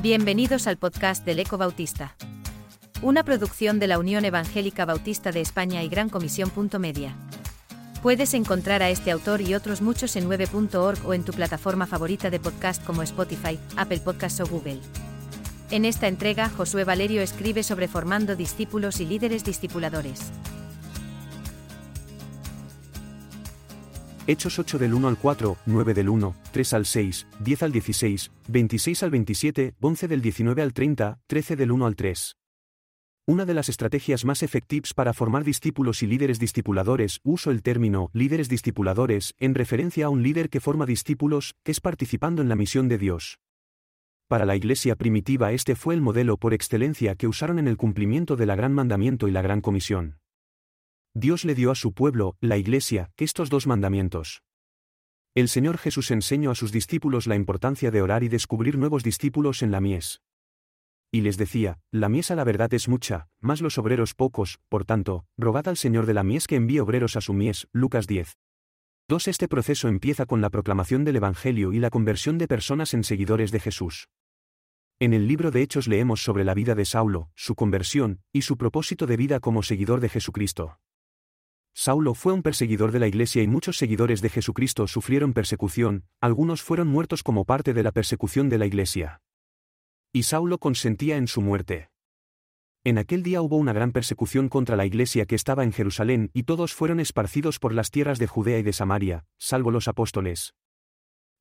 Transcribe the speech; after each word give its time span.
Bienvenidos 0.00 0.68
al 0.68 0.76
podcast 0.76 1.26
del 1.26 1.40
Eco 1.40 1.58
Bautista. 1.58 2.14
Una 3.02 3.24
producción 3.24 3.80
de 3.80 3.88
la 3.88 3.98
Unión 3.98 4.24
Evangélica 4.24 4.84
Bautista 4.84 5.32
de 5.32 5.40
España 5.40 5.82
y 5.82 5.88
Gran 5.88 6.08
Comisión. 6.08 6.52
Media. 6.78 7.16
Puedes 8.00 8.32
encontrar 8.34 8.80
a 8.80 8.90
este 8.90 9.10
autor 9.10 9.40
y 9.40 9.56
otros 9.56 9.82
muchos 9.82 10.14
en 10.14 10.30
9.org 10.30 11.04
o 11.04 11.14
en 11.14 11.24
tu 11.24 11.32
plataforma 11.32 11.88
favorita 11.88 12.30
de 12.30 12.38
podcast 12.38 12.84
como 12.84 13.02
Spotify, 13.02 13.58
Apple 13.76 13.98
Podcasts 13.98 14.38
o 14.40 14.46
Google. 14.46 14.78
En 15.72 15.84
esta 15.84 16.06
entrega, 16.06 16.48
Josué 16.48 16.84
Valerio 16.84 17.20
escribe 17.20 17.64
sobre 17.64 17.88
formando 17.88 18.36
discípulos 18.36 19.00
y 19.00 19.04
líderes 19.04 19.42
discipuladores. 19.42 20.30
Hechos 24.30 24.58
8 24.58 24.76
del 24.76 24.92
1 24.92 25.08
al 25.08 25.16
4, 25.16 25.56
9 25.64 25.94
del 25.94 26.10
1, 26.10 26.36
3 26.52 26.74
al 26.74 26.84
6, 26.84 27.26
10 27.40 27.62
al 27.62 27.72
16, 27.72 28.30
26 28.48 29.02
al 29.02 29.10
27, 29.10 29.74
11 29.80 30.06
del 30.06 30.20
19 30.20 30.60
al 30.60 30.74
30, 30.74 31.18
13 31.26 31.56
del 31.56 31.72
1 31.72 31.86
al 31.86 31.96
3. 31.96 32.36
Una 33.26 33.46
de 33.46 33.54
las 33.54 33.70
estrategias 33.70 34.26
más 34.26 34.42
efectivas 34.42 34.92
para 34.92 35.14
formar 35.14 35.44
discípulos 35.44 36.02
y 36.02 36.06
líderes 36.06 36.38
discipuladores, 36.38 37.20
uso 37.22 37.50
el 37.50 37.62
término 37.62 38.10
líderes 38.12 38.50
discipuladores 38.50 39.32
en 39.38 39.54
referencia 39.54 40.04
a 40.04 40.10
un 40.10 40.22
líder 40.22 40.50
que 40.50 40.60
forma 40.60 40.84
discípulos, 40.84 41.54
es 41.64 41.80
participando 41.80 42.42
en 42.42 42.50
la 42.50 42.56
misión 42.56 42.86
de 42.86 42.98
Dios. 42.98 43.38
Para 44.28 44.44
la 44.44 44.56
iglesia 44.56 44.94
primitiva 44.94 45.52
este 45.52 45.74
fue 45.74 45.94
el 45.94 46.02
modelo 46.02 46.36
por 46.36 46.52
excelencia 46.52 47.14
que 47.14 47.28
usaron 47.28 47.58
en 47.58 47.66
el 47.66 47.78
cumplimiento 47.78 48.36
de 48.36 48.44
la 48.44 48.56
gran 48.56 48.74
mandamiento 48.74 49.26
y 49.26 49.30
la 49.30 49.40
gran 49.40 49.62
comisión. 49.62 50.18
Dios 51.14 51.44
le 51.44 51.54
dio 51.54 51.70
a 51.70 51.74
su 51.74 51.92
pueblo, 51.92 52.36
la 52.40 52.56
Iglesia, 52.56 53.10
estos 53.16 53.50
dos 53.50 53.66
mandamientos. 53.66 54.42
El 55.34 55.48
Señor 55.48 55.78
Jesús 55.78 56.10
enseñó 56.10 56.50
a 56.50 56.54
sus 56.54 56.72
discípulos 56.72 57.26
la 57.26 57.36
importancia 57.36 57.90
de 57.90 58.02
orar 58.02 58.22
y 58.22 58.28
descubrir 58.28 58.76
nuevos 58.78 59.02
discípulos 59.02 59.62
en 59.62 59.70
la 59.70 59.80
mies. 59.80 60.20
Y 61.10 61.22
les 61.22 61.38
decía, 61.38 61.78
la 61.90 62.08
mies 62.08 62.30
a 62.30 62.34
la 62.34 62.44
verdad 62.44 62.72
es 62.74 62.88
mucha, 62.88 63.28
más 63.40 63.60
los 63.60 63.78
obreros 63.78 64.14
pocos, 64.14 64.58
por 64.68 64.84
tanto, 64.84 65.24
rogad 65.38 65.68
al 65.68 65.76
Señor 65.76 66.06
de 66.06 66.14
la 66.14 66.22
mies 66.22 66.46
que 66.46 66.56
envíe 66.56 66.80
obreros 66.80 67.16
a 67.16 67.20
su 67.20 67.32
mies. 67.32 67.66
Lucas 67.72 68.06
10. 68.06 68.36
2. 69.08 69.28
Este 69.28 69.48
proceso 69.48 69.88
empieza 69.88 70.26
con 70.26 70.42
la 70.42 70.50
proclamación 70.50 71.04
del 71.04 71.16
Evangelio 71.16 71.72
y 71.72 71.78
la 71.78 71.88
conversión 71.88 72.36
de 72.36 72.46
personas 72.46 72.92
en 72.92 73.04
seguidores 73.04 73.50
de 73.52 73.60
Jesús. 73.60 74.08
En 75.00 75.14
el 75.14 75.28
libro 75.28 75.50
de 75.50 75.62
Hechos 75.62 75.88
leemos 75.88 76.22
sobre 76.22 76.44
la 76.44 76.52
vida 76.52 76.74
de 76.74 76.84
Saulo, 76.84 77.30
su 77.34 77.54
conversión, 77.54 78.20
y 78.32 78.42
su 78.42 78.58
propósito 78.58 79.06
de 79.06 79.16
vida 79.16 79.40
como 79.40 79.62
seguidor 79.62 80.00
de 80.00 80.08
Jesucristo. 80.10 80.78
Saulo 81.80 82.14
fue 82.14 82.32
un 82.32 82.42
perseguidor 82.42 82.90
de 82.90 82.98
la 82.98 83.06
Iglesia 83.06 83.40
y 83.40 83.46
muchos 83.46 83.76
seguidores 83.76 84.20
de 84.20 84.30
Jesucristo 84.30 84.88
sufrieron 84.88 85.32
persecución, 85.32 86.02
algunos 86.20 86.60
fueron 86.60 86.88
muertos 86.88 87.22
como 87.22 87.44
parte 87.44 87.72
de 87.72 87.84
la 87.84 87.92
persecución 87.92 88.48
de 88.48 88.58
la 88.58 88.66
Iglesia. 88.66 89.22
Y 90.12 90.24
Saulo 90.24 90.58
consentía 90.58 91.18
en 91.18 91.28
su 91.28 91.40
muerte. 91.40 91.90
En 92.82 92.98
aquel 92.98 93.22
día 93.22 93.42
hubo 93.42 93.56
una 93.56 93.72
gran 93.72 93.92
persecución 93.92 94.48
contra 94.48 94.74
la 94.74 94.86
Iglesia 94.86 95.24
que 95.24 95.36
estaba 95.36 95.62
en 95.62 95.72
Jerusalén 95.72 96.32
y 96.34 96.42
todos 96.42 96.74
fueron 96.74 96.98
esparcidos 96.98 97.60
por 97.60 97.72
las 97.72 97.92
tierras 97.92 98.18
de 98.18 98.26
Judea 98.26 98.58
y 98.58 98.64
de 98.64 98.72
Samaria, 98.72 99.24
salvo 99.38 99.70
los 99.70 99.86
apóstoles. 99.86 100.56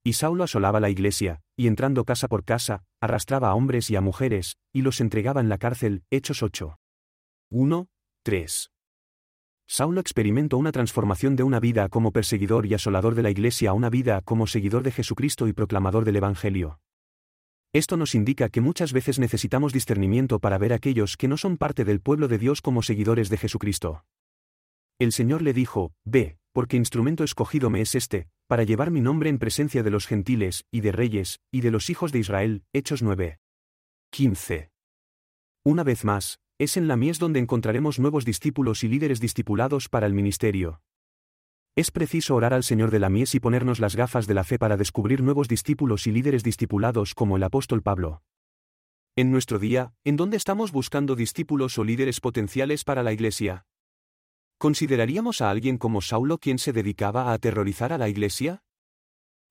Y 0.04 0.14
Saulo 0.14 0.44
asolaba 0.44 0.80
la 0.80 0.92
Iglesia, 0.92 1.42
y 1.56 1.66
entrando 1.66 2.06
casa 2.06 2.28
por 2.28 2.46
casa, 2.46 2.84
arrastraba 3.02 3.50
a 3.50 3.56
hombres 3.56 3.90
y 3.90 3.96
a 3.96 4.02
mujeres, 4.02 4.60
y 4.72 4.84
los 4.84 5.02
entregaba 5.02 5.42
en 5.42 5.50
la 5.50 5.58
cárcel, 5.58 6.04
Hechos 6.12 6.44
8. 6.44 6.78
1, 7.50 7.90
3. 8.22 8.72
Saulo 9.70 10.00
experimentó 10.00 10.58
una 10.58 10.72
transformación 10.72 11.36
de 11.36 11.44
una 11.44 11.60
vida 11.60 11.90
como 11.90 12.14
perseguidor 12.14 12.66
y 12.66 12.73
asolador 12.73 13.16
de 13.16 13.23
la 13.23 13.30
Iglesia 13.30 13.72
a 13.72 13.74
una 13.74 13.90
vida 13.90 14.22
como 14.22 14.48
seguidor 14.48 14.82
de 14.82 14.92
Jesucristo 14.92 15.46
y 15.46 15.54
proclamador 15.54 16.06
del 16.06 16.16
Evangelio. 16.16 16.80
Esto 17.74 17.98
nos 17.98 18.16
indica 18.16 18.48
que 18.48 18.62
muchas 18.62 18.94
veces 18.94 19.20
necesitamos 19.20 19.74
discernimiento 19.74 20.40
para 20.40 20.58
ver 20.58 20.72
a 20.72 20.78
aquellos 20.78 21.18
que 21.18 21.28
no 21.28 21.36
son 21.36 21.58
parte 21.58 21.84
del 21.84 22.00
pueblo 22.00 22.30
de 22.30 22.38
Dios 22.38 22.62
como 22.62 22.81
seguidores 22.81 23.28
de 23.28 23.38
Jesucristo. 23.38 24.06
El 25.00 25.12
Señor 25.12 25.41
le 25.41 25.52
dijo, 25.52 25.91
Ve, 26.06 26.38
porque 26.53 26.78
instrumento 26.78 27.25
escogido 27.25 27.70
me 27.70 27.81
es 27.81 27.94
este, 27.94 28.30
para 28.47 28.64
llevar 28.64 28.90
mi 28.90 29.02
nombre 29.02 29.30
en 29.30 29.38
presencia 29.38 29.84
de 29.84 29.91
los 29.91 30.08
gentiles, 30.08 30.64
y 30.72 30.80
de 30.80 30.94
reyes, 30.94 31.41
y 31.52 31.59
de 31.59 31.72
los 31.72 31.90
hijos 31.90 32.14
de 32.14 32.20
Israel. 32.20 32.64
Hechos 32.72 33.03
9. 33.03 33.38
15. 34.12 34.72
Una 35.66 35.84
vez 35.84 36.06
más, 36.06 36.40
es 36.59 36.75
en 36.75 36.88
la 36.88 36.95
mies 36.95 37.19
donde 37.19 37.40
encontraremos 37.40 38.00
nuevos 38.00 38.25
discípulos 38.25 38.84
y 38.84 38.88
líderes 38.88 39.19
discipulados 39.19 39.90
para 39.90 40.07
el 40.07 40.13
ministerio. 40.13 40.81
Es 41.75 41.91
preciso 41.91 42.34
orar 42.35 42.56
al 42.56 42.63
Señor 42.63 42.90
de 42.90 43.00
la 43.00 43.09
mies 43.09 43.35
y 43.35 43.40
ponernos 43.40 43.79
las 43.79 43.95
gafas 43.95 44.25
de 44.25 44.34
la 44.34 44.44
fe 44.44 44.57
para 44.57 44.78
descubrir 44.78 45.22
nuevos 45.22 45.47
discípulos 45.47 46.07
y 46.07 46.12
líderes 46.12 46.41
discipulados 46.41 47.13
como 47.13 47.38
el 47.38 47.44
apóstol 47.44 47.84
Pablo. 47.84 48.23
En 49.16 49.31
nuestro 49.31 49.59
día, 49.59 49.94
¿en 50.03 50.16
dónde 50.16 50.38
estamos 50.38 50.72
buscando 50.72 51.16
discípulos 51.16 51.78
o 51.78 51.84
líderes 51.84 52.19
potenciales 52.19 52.84
para 52.84 53.03
la 53.03 53.13
iglesia? 53.13 53.67
¿Consideraríamos 54.57 55.41
a 55.41 55.51
alguien 55.51 55.78
como 55.78 56.01
Saulo 56.01 56.40
quien 56.40 56.57
se 56.57 56.73
dedicaba 56.73 57.29
a 57.29 57.34
aterrorizar 57.34 57.94
a 57.94 58.00
la 58.00 58.09
iglesia? 58.09 58.63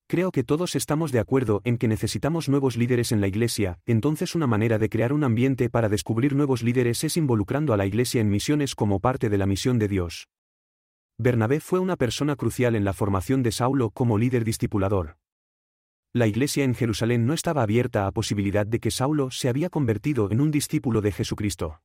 Creo 0.09 0.31
que 0.31 0.45
todos 0.45 0.75
estamos 0.75 1.11
de 1.11 1.19
acuerdo 1.19 1.61
en 1.65 1.77
que 1.77 1.89
necesitamos 1.89 2.47
nuevos 2.47 2.77
líderes 2.77 3.11
en 3.11 3.19
la 3.19 3.27
Iglesia, 3.27 3.79
entonces 3.85 4.35
una 4.35 4.47
manera 4.47 4.77
de 4.79 4.87
crear 4.87 5.11
un 5.11 5.25
ambiente 5.25 5.69
para 5.69 5.89
descubrir 5.89 6.33
nuevos 6.33 6.63
líderes 6.63 7.03
es 7.03 7.17
involucrando 7.17 7.73
a 7.73 7.77
la 7.77 7.85
Iglesia 7.85 8.21
en 8.21 8.29
misiones 8.29 8.73
como 8.73 9.01
parte 9.01 9.27
de 9.29 9.37
la 9.37 9.45
misión 9.45 9.79
de 9.79 9.89
Dios. 9.89 10.29
Bernabé 11.17 11.59
fue 11.59 11.79
una 11.79 11.97
persona 11.97 12.37
crucial 12.37 12.75
en 12.75 12.85
la 12.85 12.93
formación 12.93 13.43
de 13.43 13.51
Saulo 13.51 13.89
como 13.89 14.17
líder 14.17 14.45
discipulador. 14.45 15.17
La 16.13 16.25
iglesia 16.25 16.63
en 16.63 16.73
Jerusalén 16.73 17.25
no 17.25 17.33
estaba 17.33 17.63
abierta 17.63 18.07
a 18.07 18.11
posibilidad 18.11 18.65
de 18.65 18.79
que 18.79 18.91
Saulo 18.91 19.29
se 19.29 19.49
había 19.49 19.69
convertido 19.69 20.31
en 20.31 20.39
un 20.39 20.51
discípulo 20.51 21.01
de 21.01 21.11
Jesucristo. 21.11 21.81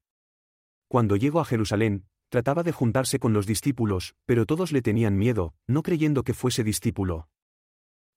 Cuando 0.86 1.16
llegó 1.16 1.40
a 1.40 1.44
Jerusalén, 1.44 2.04
trataba 2.28 2.62
de 2.62 2.72
juntarse 2.72 3.18
con 3.18 3.32
los 3.32 3.46
discípulos, 3.46 4.14
pero 4.26 4.46
todos 4.46 4.70
le 4.70 4.80
tenían 4.80 5.18
miedo, 5.18 5.54
no 5.66 5.82
creyendo 5.82 6.22
que 6.22 6.34
fuese 6.34 6.62
discípulo. 6.62 7.28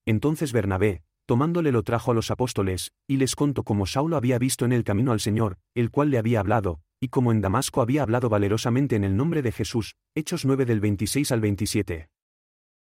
Entonces 0.06 0.52
Bernabé, 0.52 1.02
tomándole 1.26 1.72
lo 1.72 1.82
trajo 1.82 2.12
a 2.12 2.14
los 2.14 2.30
apóstoles, 2.30 2.92
y 3.08 3.16
les 3.16 3.34
contó 3.34 3.64
cómo 3.64 3.86
Saulo 3.86 4.16
había 4.16 4.38
visto 4.38 4.64
en 4.64 4.72
el 4.72 4.84
camino 4.84 5.12
al 5.12 5.20
Señor, 5.20 5.58
el 5.74 5.90
cual 5.90 6.10
le 6.10 6.18
había 6.18 6.40
hablado, 6.40 6.80
y 7.00 7.08
como 7.08 7.32
en 7.32 7.40
Damasco 7.40 7.82
había 7.82 8.02
hablado 8.02 8.28
valerosamente 8.28 8.96
en 8.96 9.04
el 9.04 9.16
nombre 9.16 9.42
de 9.42 9.52
Jesús, 9.52 9.96
Hechos 10.14 10.44
9 10.44 10.64
del 10.64 10.80
26 10.80 11.32
al 11.32 11.40
27. 11.40 12.08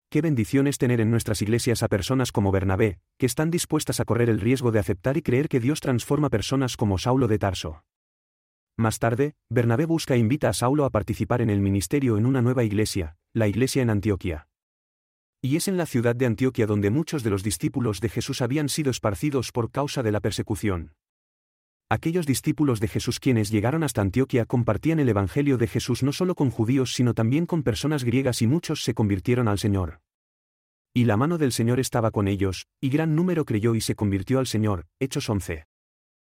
Qué 0.09 0.21
bendición 0.21 0.67
es 0.67 0.77
tener 0.77 1.01
en 1.01 1.09
nuestras 1.09 1.41
iglesias 1.41 1.81
a 1.81 1.87
personas 1.87 2.31
como 2.31 2.51
Bernabé, 2.51 2.99
que 3.17 3.25
están 3.25 3.49
dispuestas 3.49 3.99
a 3.99 4.05
correr 4.05 4.29
el 4.29 4.39
riesgo 4.39 4.71
de 4.71 4.79
aceptar 4.79 5.17
y 5.17 5.21
creer 5.21 5.49
que 5.49 5.59
Dios 5.59 5.79
transforma 5.79 6.29
personas 6.29 6.77
como 6.77 6.97
Saulo 6.97 7.27
de 7.27 7.39
Tarso. 7.39 7.83
Más 8.77 8.99
tarde, 8.99 9.35
Bernabé 9.49 9.85
busca 9.85 10.15
e 10.15 10.17
invita 10.17 10.49
a 10.49 10.53
Saulo 10.53 10.83
a 10.83 10.89
participar 10.89 11.41
en 11.41 11.49
el 11.49 11.61
ministerio 11.61 12.17
en 12.17 12.25
una 12.25 12.41
nueva 12.41 12.65
iglesia, 12.65 13.15
la 13.33 13.47
iglesia 13.47 13.81
en 13.81 13.89
Antioquía. 13.89 14.47
Y 15.45 15.57
es 15.57 15.67
en 15.67 15.77
la 15.77 15.85
ciudad 15.85 16.15
de 16.15 16.25
Antioquia 16.25 16.65
donde 16.65 16.89
muchos 16.89 17.21
de 17.21 17.29
los 17.29 17.43
discípulos 17.43 18.01
de 18.01 18.09
Jesús 18.09 18.41
habían 18.41 18.67
sido 18.67 18.89
esparcidos 18.89 19.51
por 19.51 19.69
causa 19.69 20.01
de 20.01 20.11
la 20.11 20.19
persecución. 20.19 20.93
Aquellos 21.87 22.25
discípulos 22.25 22.79
de 22.79 22.87
Jesús 22.87 23.19
quienes 23.19 23.51
llegaron 23.51 23.83
hasta 23.83 24.01
Antioquia 24.01 24.47
compartían 24.47 24.99
el 24.99 25.07
Evangelio 25.07 25.59
de 25.59 25.67
Jesús 25.67 26.01
no 26.01 26.13
solo 26.13 26.33
con 26.33 26.49
judíos 26.49 26.95
sino 26.95 27.13
también 27.13 27.45
con 27.45 27.61
personas 27.61 28.03
griegas 28.03 28.41
y 28.41 28.47
muchos 28.47 28.81
se 28.83 28.95
convirtieron 28.95 29.47
al 29.47 29.59
Señor. 29.59 29.99
Y 30.95 31.03
la 31.03 31.15
mano 31.15 31.37
del 31.37 31.51
Señor 31.51 31.79
estaba 31.79 32.09
con 32.09 32.27
ellos, 32.27 32.65
y 32.81 32.89
gran 32.89 33.15
número 33.15 33.45
creyó 33.45 33.75
y 33.75 33.81
se 33.81 33.93
convirtió 33.93 34.39
al 34.39 34.47
Señor. 34.47 34.87
Hechos 34.99 35.29
11. 35.29 35.67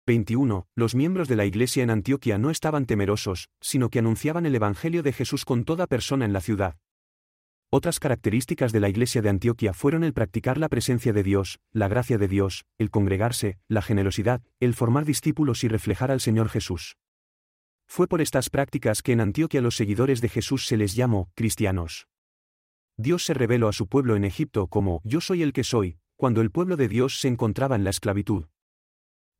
21. 0.07 0.65
Los 0.75 0.95
miembros 0.95 1.27
de 1.27 1.35
la 1.35 1.45
iglesia 1.45 1.83
en 1.83 1.91
Antioquia 1.91 2.39
no 2.39 2.49
estaban 2.49 2.87
temerosos, 2.87 3.49
sino 3.61 3.89
que 3.89 3.99
anunciaban 3.99 4.47
el 4.47 4.55
Evangelio 4.55 5.03
de 5.03 5.13
Jesús 5.13 5.45
con 5.45 5.65
toda 5.65 5.85
persona 5.85 6.25
en 6.25 6.33
la 6.33 6.41
ciudad. 6.41 6.77
Otras 7.75 7.99
características 7.99 8.71
de 8.71 8.79
la 8.79 8.87
Iglesia 8.87 9.23
de 9.23 9.29
Antioquia 9.29 9.73
fueron 9.73 10.03
el 10.03 10.13
practicar 10.13 10.59
la 10.59 10.69
presencia 10.69 11.11
de 11.11 11.23
Dios, 11.23 11.59
la 11.71 11.87
gracia 11.87 12.19
de 12.19 12.27
Dios, 12.27 12.65
el 12.77 12.91
congregarse, 12.91 13.57
la 13.67 13.81
generosidad, 13.81 14.43
el 14.59 14.75
formar 14.75 15.05
discípulos 15.05 15.63
y 15.63 15.69
reflejar 15.69 16.11
al 16.11 16.21
Señor 16.21 16.49
Jesús. 16.49 16.97
Fue 17.87 18.07
por 18.07 18.21
estas 18.21 18.51
prácticas 18.51 19.01
que 19.01 19.13
en 19.13 19.21
Antioquia 19.21 19.59
los 19.59 19.75
seguidores 19.75 20.21
de 20.21 20.29
Jesús 20.29 20.67
se 20.67 20.77
les 20.77 20.93
llamó 20.93 21.31
cristianos. 21.33 22.07
Dios 22.95 23.25
se 23.25 23.33
reveló 23.33 23.69
a 23.69 23.73
su 23.73 23.87
pueblo 23.87 24.15
en 24.15 24.23
Egipto 24.23 24.67
como 24.67 25.01
Yo 25.03 25.19
soy 25.19 25.41
el 25.41 25.51
que 25.51 25.63
soy, 25.63 25.97
cuando 26.15 26.41
el 26.41 26.51
pueblo 26.51 26.77
de 26.77 26.87
Dios 26.87 27.19
se 27.19 27.27
encontraba 27.27 27.75
en 27.75 27.83
la 27.83 27.89
esclavitud. 27.89 28.45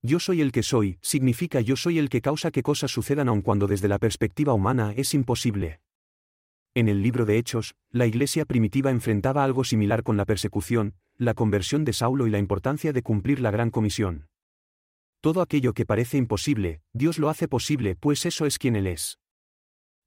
Yo 0.01 0.19
soy 0.19 0.41
el 0.41 0.51
que 0.51 0.63
soy 0.63 0.97
significa 1.03 1.61
yo 1.61 1.75
soy 1.75 1.99
el 1.99 2.09
que 2.09 2.21
causa 2.21 2.49
que 2.49 2.63
cosas 2.63 2.89
sucedan 2.89 3.29
aun 3.29 3.43
cuando 3.43 3.67
desde 3.67 3.87
la 3.87 3.99
perspectiva 3.99 4.55
humana 4.55 4.91
es 4.97 5.13
imposible. 5.13 5.81
En 6.75 6.89
el 6.89 7.03
libro 7.03 7.25
de 7.25 7.37
Hechos, 7.37 7.75
la 7.91 8.07
iglesia 8.07 8.45
primitiva 8.45 8.89
enfrentaba 8.89 9.43
algo 9.43 9.63
similar 9.63 10.01
con 10.01 10.17
la 10.17 10.25
persecución, 10.25 10.95
la 11.17 11.35
conversión 11.35 11.85
de 11.85 11.93
Saulo 11.93 12.25
y 12.25 12.31
la 12.31 12.39
importancia 12.39 12.93
de 12.93 13.03
cumplir 13.03 13.39
la 13.39 13.51
gran 13.51 13.69
comisión. 13.69 14.27
Todo 15.21 15.41
aquello 15.41 15.73
que 15.73 15.85
parece 15.85 16.17
imposible, 16.17 16.81
Dios 16.91 17.19
lo 17.19 17.29
hace 17.29 17.47
posible, 17.47 17.95
pues 17.95 18.25
eso 18.25 18.45
es 18.45 18.57
quien 18.57 18.75
Él 18.75 18.87
es. 18.87 19.19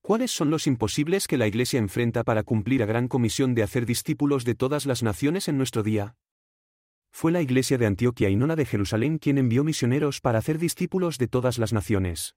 ¿Cuáles 0.03 0.33
son 0.33 0.51
los 0.51 0.67
imposibles 0.67 1.29
que 1.29 1.39
la 1.39 1.47
Iglesia 1.47 1.79
enfrenta 1.79 2.25
para 2.25 2.43
cumplir 2.43 2.81
la 2.81 2.87
gran 2.87 3.07
comisión 3.07 3.55
de 3.55 3.63
hacer 3.63 3.87
discípulos 3.87 4.45
de 4.45 4.55
todas 4.55 4.87
las 4.87 5.03
naciones 5.03 5.49
en 5.49 5.59
nuestro 5.59 5.83
día? 5.83 6.17
fue 7.17 7.33
la 7.33 7.41
iglesia 7.41 7.79
de 7.79 7.87
Antioquia 7.87 8.29
y 8.29 8.37
no 8.37 8.47
la 8.47 8.57
de 8.57 8.67
Jerusalén 8.67 9.17
quien 9.17 9.39
envió 9.39 9.65
misioneros 9.65 10.21
para 10.21 10.39
hacer 10.39 10.59
discípulos 10.59 11.17
de 11.17 11.29
todas 11.29 11.57
las 11.57 11.73
naciones. 11.73 12.35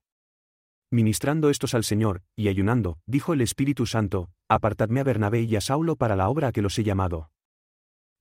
Ministrando 0.92 1.50
estos 1.50 1.74
al 1.74 1.84
Señor, 1.84 2.22
y 2.34 2.48
ayunando, 2.48 2.98
dijo 3.06 3.32
el 3.32 3.42
Espíritu 3.42 3.86
Santo, 3.86 4.28
Apartadme 4.48 4.98
a 4.98 5.04
Bernabé 5.04 5.42
y 5.42 5.54
a 5.54 5.60
Saulo 5.60 5.94
para 5.94 6.16
la 6.16 6.28
obra 6.28 6.48
a 6.48 6.52
que 6.52 6.62
los 6.62 6.76
he 6.80 6.82
llamado. 6.82 7.30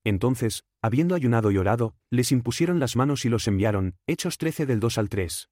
Entonces, 0.03 0.63
habiendo 0.79 1.15
ayunado 1.15 1.49
y 1.49 1.57
orado, 1.57 1.95
les 2.11 2.31
impusieron 2.31 2.79
las 2.79 2.95
manos 2.95 3.25
y 3.25 3.29
los 3.29 3.47
enviaron, 3.47 3.95
Hechos 4.05 4.37
13 4.37 4.67
del 4.67 4.79
2 4.79 4.99
al 4.99 5.09
3. 5.09 5.49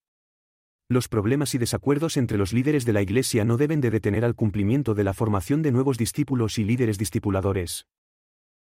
Los 0.89 1.07
problemas 1.07 1.55
y 1.55 1.57
desacuerdos 1.57 2.17
entre 2.17 2.37
los 2.37 2.53
líderes 2.53 2.85
de 2.85 2.93
la 2.93 3.01
Iglesia 3.01 3.43
no 3.45 3.57
deben 3.57 3.81
de 3.81 3.89
detener 3.89 4.23
al 4.23 4.35
cumplimiento 4.35 4.93
de 4.93 5.03
la 5.03 5.15
formación 5.15 5.63
de 5.63 5.71
nuevos 5.71 5.97
discípulos 5.97 6.59
y 6.59 6.65
líderes 6.65 6.99
discipuladores. 6.99 7.87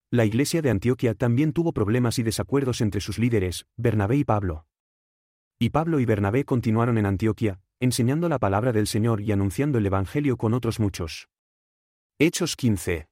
La 0.09 0.25
iglesia 0.25 0.63
de 0.63 0.71
Antioquia 0.71 1.13
también 1.13 1.53
tuvo 1.53 1.71
problemas 1.71 2.17
y 2.17 2.23
desacuerdos 2.23 2.81
entre 2.81 2.99
sus 2.99 3.19
líderes, 3.19 3.67
Bernabé 3.77 4.17
y 4.17 4.23
Pablo. 4.23 4.65
Y 5.59 5.69
Pablo 5.69 5.99
y 5.99 6.05
Bernabé 6.05 6.45
continuaron 6.45 6.97
en 6.97 7.05
Antioquia, 7.05 7.61
enseñando 7.79 8.27
la 8.27 8.39
palabra 8.39 8.71
del 8.71 8.87
Señor 8.87 9.21
y 9.21 9.31
anunciando 9.31 9.77
el 9.77 9.85
Evangelio 9.85 10.37
con 10.37 10.53
otros 10.53 10.79
muchos. 10.79 11.29
Hechos 12.19 12.55
15. 12.55 13.07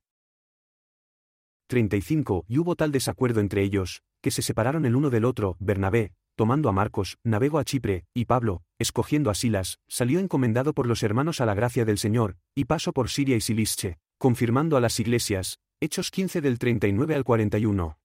35. 1.68 2.46
Y 2.48 2.58
hubo 2.60 2.76
tal 2.76 2.92
desacuerdo 2.92 3.40
entre 3.40 3.64
ellos, 3.64 4.02
que 4.22 4.32
se 4.32 4.42
separaron 4.42 4.86
el 4.86 4.96
uno 4.96 5.10
del 5.10 5.26
otro, 5.26 5.56
Bernabé, 5.60 6.14
tomando 6.36 6.70
a 6.70 6.74
Marcos, 6.74 7.18
navegó 7.24 7.60
a 7.60 7.64
Chipre, 7.64 8.06
y 8.14 8.26
Pablo, 8.26 8.64
escogiendo 8.78 9.30
a 9.30 9.36
Silas, 9.36 9.80
salió 9.88 10.20
encomendado 10.20 10.74
por 10.74 10.86
los 10.86 11.02
hermanos 11.04 11.42
a 11.42 11.46
la 11.46 11.56
gracia 11.56 11.86
del 11.86 11.98
Señor, 11.98 12.38
y 12.54 12.66
pasó 12.66 12.94
por 12.94 13.10
Siria 13.10 13.36
y 13.36 13.42
Silische, 13.42 14.00
confirmando 14.18 14.78
a 14.78 14.82
las 14.82 15.00
iglesias, 15.00 15.60
Hechos 15.80 16.12
15 16.12 16.42
del 16.42 16.60
39 16.60 17.16
al 17.16 17.24
41. 17.24 17.98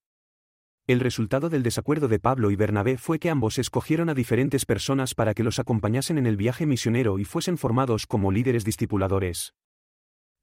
El 0.88 0.98
resultado 0.98 1.48
del 1.48 1.62
desacuerdo 1.62 2.08
de 2.08 2.18
Pablo 2.18 2.50
y 2.50 2.56
Bernabé 2.56 2.98
fue 2.98 3.20
que 3.20 3.30
ambos 3.30 3.58
escogieron 3.58 4.08
a 4.08 4.14
diferentes 4.14 4.66
personas 4.66 5.14
para 5.14 5.32
que 5.32 5.44
los 5.44 5.60
acompañasen 5.60 6.18
en 6.18 6.26
el 6.26 6.36
viaje 6.36 6.66
misionero 6.66 7.20
y 7.20 7.24
fuesen 7.24 7.56
formados 7.56 8.04
como 8.04 8.32
líderes 8.32 8.64
discipuladores. 8.64 9.54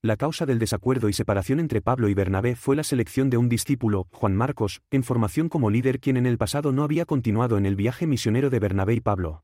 La 0.02 0.16
causa 0.16 0.46
del 0.46 0.58
desacuerdo 0.58 1.10
y 1.10 1.14
separación 1.14 1.60
entre 1.60 1.82
Pablo 1.82 2.08
y 2.08 2.14
Bernabé 2.14 2.56
fue 2.56 2.78
la 2.78 2.86
selección 2.86 3.30
de 3.30 3.36
un 3.36 3.50
discípulo, 3.50 4.08
Juan 4.12 4.34
Marcos, 4.34 4.82
en 4.92 5.04
formación 5.04 5.50
como 5.50 5.70
líder 5.70 6.00
quien 6.00 6.16
en 6.16 6.26
el 6.26 6.38
pasado 6.38 6.72
no 6.72 6.84
había 6.84 7.04
continuado 7.04 7.58
en 7.58 7.66
el 7.66 7.76
viaje 7.76 8.08
misionero 8.08 8.50
de 8.50 8.60
Bernabé 8.60 8.94
y 8.94 9.02
Pablo. 9.02 9.44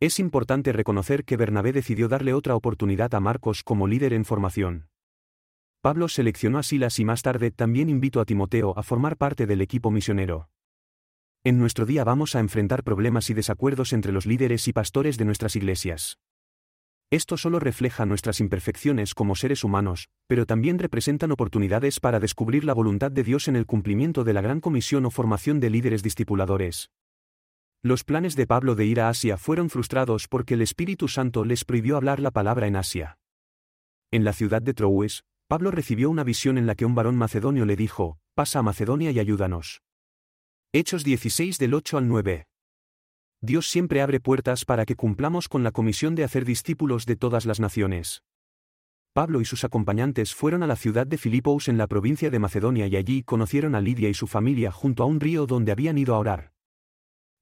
Es 0.00 0.18
importante 0.18 0.72
reconocer 0.72 1.24
que 1.24 1.36
Bernabé 1.36 1.72
decidió 1.72 2.08
darle 2.08 2.34
otra 2.34 2.56
oportunidad 2.56 3.14
a 3.14 3.20
Marcos 3.20 3.62
como 3.62 3.86
líder 3.86 4.14
en 4.14 4.24
formación. 4.24 4.88
Pablo 5.82 6.06
seleccionó 6.06 6.58
a 6.58 6.62
Silas 6.62 7.00
y 7.00 7.04
más 7.04 7.22
tarde 7.22 7.50
también 7.50 7.88
invitó 7.88 8.20
a 8.20 8.24
Timoteo 8.24 8.72
a 8.78 8.84
formar 8.84 9.16
parte 9.16 9.48
del 9.48 9.60
equipo 9.60 9.90
misionero. 9.90 10.48
En 11.42 11.58
nuestro 11.58 11.86
día 11.86 12.04
vamos 12.04 12.36
a 12.36 12.38
enfrentar 12.38 12.84
problemas 12.84 13.30
y 13.30 13.34
desacuerdos 13.34 13.92
entre 13.92 14.12
los 14.12 14.24
líderes 14.24 14.68
y 14.68 14.72
pastores 14.72 15.18
de 15.18 15.24
nuestras 15.24 15.56
iglesias. 15.56 16.20
Esto 17.10 17.36
solo 17.36 17.58
refleja 17.58 18.06
nuestras 18.06 18.38
imperfecciones 18.38 19.12
como 19.12 19.34
seres 19.34 19.64
humanos, 19.64 20.08
pero 20.28 20.46
también 20.46 20.78
representan 20.78 21.32
oportunidades 21.32 21.98
para 21.98 22.20
descubrir 22.20 22.64
la 22.64 22.74
voluntad 22.74 23.10
de 23.10 23.24
Dios 23.24 23.48
en 23.48 23.56
el 23.56 23.66
cumplimiento 23.66 24.22
de 24.22 24.34
la 24.34 24.40
gran 24.40 24.60
comisión 24.60 25.04
o 25.04 25.10
formación 25.10 25.58
de 25.58 25.70
líderes 25.70 26.04
discipuladores. 26.04 26.92
Los 27.82 28.04
planes 28.04 28.36
de 28.36 28.46
Pablo 28.46 28.76
de 28.76 28.86
ir 28.86 29.00
a 29.00 29.08
Asia 29.08 29.36
fueron 29.36 29.68
frustrados 29.68 30.28
porque 30.28 30.54
el 30.54 30.62
Espíritu 30.62 31.08
Santo 31.08 31.44
les 31.44 31.64
prohibió 31.64 31.96
hablar 31.96 32.20
la 32.20 32.30
palabra 32.30 32.68
en 32.68 32.76
Asia. 32.76 33.18
En 34.12 34.22
la 34.22 34.32
ciudad 34.32 34.62
de 34.62 34.74
Troes, 34.74 35.24
Pablo 35.52 35.70
recibió 35.70 36.08
una 36.08 36.24
visión 36.24 36.56
en 36.56 36.66
la 36.66 36.74
que 36.74 36.86
un 36.86 36.94
varón 36.94 37.14
macedonio 37.14 37.66
le 37.66 37.76
dijo, 37.76 38.16
pasa 38.32 38.60
a 38.60 38.62
Macedonia 38.62 39.10
y 39.10 39.18
ayúdanos. 39.18 39.82
Hechos 40.72 41.04
16 41.04 41.58
del 41.58 41.74
8 41.74 41.98
al 41.98 42.08
9. 42.08 42.46
Dios 43.42 43.68
siempre 43.68 44.00
abre 44.00 44.18
puertas 44.18 44.64
para 44.64 44.86
que 44.86 44.96
cumplamos 44.96 45.48
con 45.48 45.62
la 45.62 45.70
comisión 45.70 46.14
de 46.14 46.24
hacer 46.24 46.46
discípulos 46.46 47.04
de 47.04 47.16
todas 47.16 47.44
las 47.44 47.60
naciones. 47.60 48.22
Pablo 49.12 49.42
y 49.42 49.44
sus 49.44 49.62
acompañantes 49.64 50.34
fueron 50.34 50.62
a 50.62 50.66
la 50.66 50.74
ciudad 50.74 51.06
de 51.06 51.18
Filipos 51.18 51.68
en 51.68 51.76
la 51.76 51.86
provincia 51.86 52.30
de 52.30 52.38
Macedonia 52.38 52.86
y 52.86 52.96
allí 52.96 53.22
conocieron 53.22 53.74
a 53.74 53.82
Lidia 53.82 54.08
y 54.08 54.14
su 54.14 54.28
familia 54.28 54.72
junto 54.72 55.02
a 55.02 55.06
un 55.06 55.20
río 55.20 55.44
donde 55.44 55.72
habían 55.72 55.98
ido 55.98 56.14
a 56.14 56.18
orar. 56.18 56.54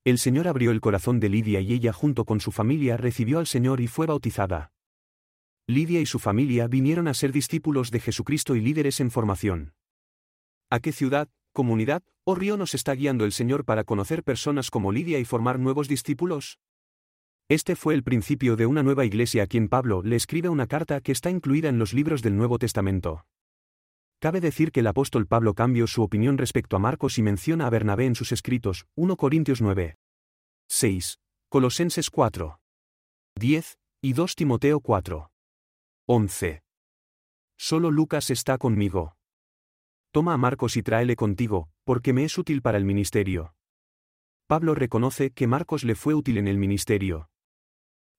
El 0.03 0.19
Señor 0.19 0.49
abrió 0.49 0.73
el 0.73 0.81
corazón 0.81 1.21
de 1.21 1.29
Lidia 1.29 1.61
y 1.61 1.75
ella 1.75 1.93
junto 1.93 2.25
con 2.25 2.41
su 2.41 2.51
familia 2.51 2.97
recibió 2.97 3.39
al 3.39 3.47
Señor 3.47 3.81
y 3.81 3.87
fue 3.87 4.07
bautizada. 4.09 4.73
Lidia 5.71 6.01
y 6.01 6.07
su 6.07 6.19
familia 6.19 6.67
vinieron 6.67 7.07
a 7.07 7.15
ser 7.15 7.31
discípulos 7.31 7.93
de 7.93 8.01
Jesucristo 8.01 8.57
y 8.57 8.61
líderes 8.61 8.99
en 8.99 9.11
formación. 9.11 9.73
¿A 10.69 10.81
qué 10.81 10.91
ciudad, 10.91 11.29
comunidad 11.53 12.03
o 12.25 12.35
río 12.35 12.57
nos 12.57 12.75
está 12.75 12.93
guiando 12.93 13.25
el 13.25 13.31
Señor 13.31 13.65
para 13.65 13.85
conocer 13.85 14.25
personas 14.25 14.71
como 14.71 14.91
Lidia 14.91 15.21
y 15.21 15.25
formar 15.25 15.61
nuevos 15.61 15.87
discípulos? 15.87 16.59
Este 17.49 17.77
fue 17.77 17.95
el 17.95 18.03
principio 18.03 18.57
de 18.57 18.67
una 18.67 18.83
nueva 18.83 19.05
iglesia 19.05 19.45
a 19.45 19.47
quien 19.47 19.69
Pablo 19.69 20.03
le 20.03 20.17
escribe 20.17 20.49
una 20.49 20.67
carta 20.67 21.01
que 21.01 21.13
está 21.13 21.31
incluida 21.31 21.69
en 21.69 21.79
los 21.79 21.95
libros 21.95 22.23
del 22.23 22.37
Nuevo 22.37 22.59
Testamento. 22.59 23.25
Cabe 24.19 24.41
decir 24.41 24.73
que 24.73 24.81
el 24.81 24.89
apóstol 24.89 25.27
Pablo 25.27 25.55
cambió 25.55 25.87
su 25.87 26.03
opinión 26.03 26.37
respecto 26.37 26.77
a 26.77 26.81
Marcos 26.81 27.17
y 27.17 27.23
menciona 27.23 27.67
a 27.67 27.71
Bernabé 27.71 28.07
en 28.07 28.17
sus 28.17 28.33
escritos, 28.33 28.87
1 28.97 29.17
Corintios 29.17 29.63
9. 29.63 29.97
6. 30.69 31.19
Colosenses 31.49 32.11
4. 32.11 32.61
10, 33.37 33.79
y 34.03 34.13
2 34.13 34.35
Timoteo 34.35 34.81
4. 34.81 35.31
11. 36.13 36.65
Solo 37.57 37.93
Lucas 37.93 38.31
está 38.31 38.59
conmigo. 38.59 39.15
Toma 40.11 40.35
a 40.35 40.39
Marcos 40.39 40.77
y 40.77 40.83
tráele 40.83 41.15
contigo, 41.15 41.71
porque 41.85 42.13
me 42.13 42.25
es 42.25 42.37
útil 42.37 42.63
para 42.63 42.79
el 42.79 42.85
ministerio. 42.85 43.55
Pablo 44.49 44.75
reconoce 44.75 45.31
que 45.31 45.47
Marcos 45.47 45.85
le 45.85 45.95
fue 45.95 46.15
útil 46.15 46.39
en 46.39 46.49
el 46.49 46.59
ministerio. 46.59 47.31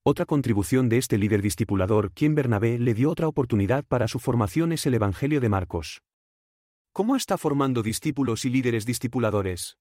Otra 0.05 0.25
contribución 0.25 0.88
de 0.88 0.99
este 0.99 1.17
líder 1.17 1.41
discipulador, 1.41 2.13
quien 2.13 2.33
Bernabé 2.33 2.79
le 2.79 2.93
dio 2.93 3.11
otra 3.11 3.27
oportunidad 3.27 3.83
para 3.83 4.07
su 4.07 4.19
formación 4.19 4.71
es 4.71 4.85
el 4.85 4.93
Evangelio 4.93 5.41
de 5.41 5.49
Marcos. 5.49 6.01
¿Cómo 6.93 7.17
está 7.17 7.38
formando 7.38 7.83
discípulos 7.83 8.45
y 8.45 8.51
líderes 8.51 8.85
discipuladores? 8.85 9.77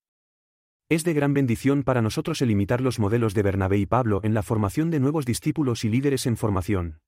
Es 0.88 1.04
de 1.04 1.14
gran 1.14 1.32
bendición 1.32 1.84
para 1.84 2.02
nosotros 2.02 2.42
el 2.42 2.50
imitar 2.50 2.80
los 2.80 2.98
modelos 2.98 3.34
de 3.34 3.44
Bernabé 3.44 3.78
y 3.78 3.86
Pablo 3.86 4.18
en 4.24 4.34
la 4.34 4.42
formación 4.42 4.90
de 4.90 4.98
nuevos 4.98 5.26
discípulos 5.26 5.84
y 5.84 5.90
líderes 5.90 6.26
en 6.26 6.36
formación. 6.36 6.98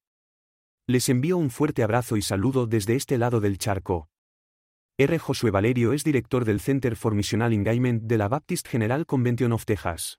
Les 0.93 1.09
envío 1.09 1.39
un 1.39 1.49
fuerte 1.49 1.83
abrazo 1.83 2.19
y 2.19 2.21
saludo 2.21 2.67
desde 2.67 2.97
este 2.97 3.17
lado 3.17 3.41
del 3.41 3.57
charco. 3.57 4.11
R. 4.99 5.19
Josué 5.19 5.51
Valerio 5.51 5.95
es 5.95 6.05
director 6.05 6.45
del 6.45 6.61
Center 6.61 6.97
for 6.97 7.15
Missional 7.15 7.55
Engagement 7.55 8.03
de 8.03 8.19
la 8.19 8.29
Baptist 8.29 8.69
General 8.69 9.07
Convention 9.07 9.53
of 9.53 9.65
Texas. 9.65 10.19